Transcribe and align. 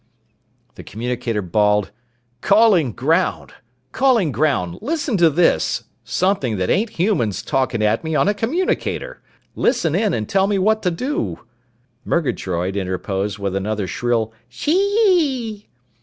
_"The 0.77 0.83
communicator 0.83 1.43
bawled, 1.43 1.91
"Calling 2.41 2.91
ground! 2.91 3.53
Calling 3.91 4.31
ground! 4.31 4.79
Listen 4.81 5.15
to 5.17 5.29
this! 5.29 5.83
Something 6.03 6.57
that 6.57 6.71
ain't 6.71 6.89
human's 6.97 7.43
talking 7.43 7.83
at 7.83 8.03
me 8.03 8.15
on 8.15 8.27
a 8.27 8.33
communicator! 8.33 9.21
Listen 9.53 9.93
in 9.93 10.15
an' 10.15 10.25
tell 10.25 10.47
me 10.47 10.57
what 10.57 10.81
to 10.81 10.89
do!" 10.89 11.45
Murgatroyd 12.03 12.75
interposed 12.75 13.37
with 13.37 13.55
another 13.55 13.85
shrill, 13.85 14.33
"_Chee! 14.49 15.65